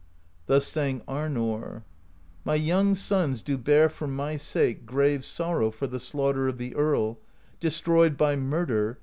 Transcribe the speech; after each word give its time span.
Thus 0.47 0.65
sang 0.65 1.01
Arnorr: 1.07 1.83
My 2.43 2.55
young 2.55 2.95
sons 2.95 3.43
do 3.43 3.55
bear 3.55 3.87
for 3.87 4.07
my 4.07 4.35
sake 4.35 4.87
Grave 4.87 5.23
sorrow 5.23 5.69
for 5.69 5.85
the 5.85 5.99
slaughter 5.99 6.47
Of 6.47 6.57
the 6.57 6.73
Earl, 6.75 7.19
destroyed 7.59 8.17
by 8.17 8.35
murder. 8.35 8.97